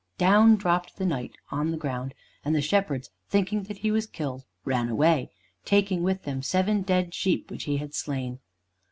Down 0.17 0.55
dropped 0.55 0.97
the 0.97 1.05
Knight 1.05 1.35
on 1.51 1.69
the 1.69 1.77
ground, 1.77 2.15
and 2.43 2.55
the 2.55 2.59
shepherds 2.63 3.11
thinking 3.29 3.61
that 3.65 3.77
he 3.77 3.91
was 3.91 4.07
killed, 4.07 4.45
ran 4.65 4.89
away, 4.89 5.29
taking 5.63 6.01
with 6.01 6.23
them 6.23 6.41
seven 6.41 6.81
dead 6.81 7.13
sheep 7.13 7.51
which 7.51 7.65
he 7.65 7.77
had 7.77 7.93
slain. 7.93 8.39